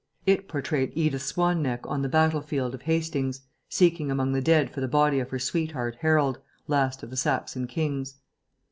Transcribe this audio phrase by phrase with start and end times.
[0.25, 4.81] It portrayed Edith Swan neck on the battlefield of Hastings, seeking among the dead for
[4.81, 8.15] the body of her sweetheart Harold, last of the Saxon kings.